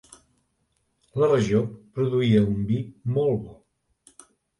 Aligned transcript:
La 1.23 1.27
regió 1.31 1.61
produïa 1.97 2.41
un 2.55 2.65
vi 2.71 2.79
molt 3.19 3.45
bo. 3.45 3.55